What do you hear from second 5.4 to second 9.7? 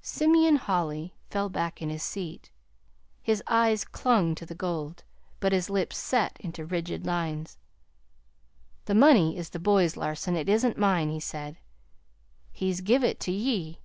his lips set into rigid lines. "That money is the